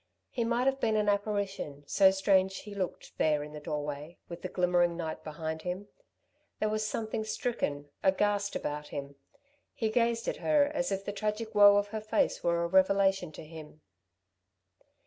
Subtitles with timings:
[0.31, 4.41] He might have been an aparition, so strange he looked, there in the doorway, with
[4.41, 5.89] the glimmering night behind him.
[6.59, 9.15] There was something stricken, aghast, about him.
[9.75, 13.31] He gazed at her as if the tragic woe of her face were a revelation
[13.33, 13.81] to him.